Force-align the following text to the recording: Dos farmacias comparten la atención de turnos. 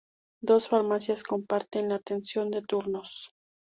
Dos 0.41 0.67
farmacias 0.67 1.21
comparten 1.21 1.89
la 1.89 1.95
atención 1.97 2.49
de 2.49 2.63
turnos. 2.63 3.35